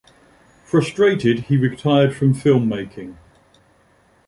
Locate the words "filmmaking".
2.33-3.17